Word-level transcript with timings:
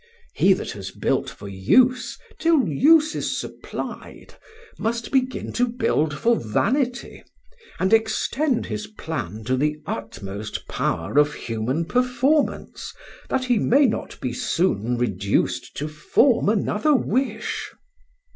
He 0.33 0.53
that 0.53 0.71
has 0.71 0.89
built 0.89 1.29
for 1.29 1.47
use 1.47 2.17
till 2.39 2.67
use 2.67 3.13
is 3.13 3.39
supplied 3.39 4.33
must 4.79 5.11
begin 5.11 5.53
to 5.53 5.67
build 5.67 6.17
for 6.17 6.37
vanity, 6.39 7.23
and 7.79 7.93
extend 7.93 8.65
his 8.65 8.87
plan 8.87 9.43
to 9.43 9.55
the 9.55 9.77
utmost 9.85 10.67
power 10.67 11.19
of 11.19 11.35
human 11.35 11.85
performance 11.85 12.95
that 13.29 13.45
he 13.45 13.59
may 13.59 13.85
not 13.85 14.19
be 14.19 14.33
soon 14.33 14.97
reduced 14.97 15.77
to 15.77 15.87
form 15.87 16.49
another 16.49 16.95
wish. 16.95 17.69